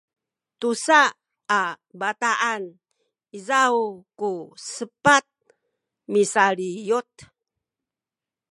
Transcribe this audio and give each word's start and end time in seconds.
tusa 0.59 1.01
a 1.59 1.61
bataan 1.99 2.63
izaw 3.37 3.75
ku 4.19 4.31
sepat 4.73 5.25
misaliyut 6.11 7.11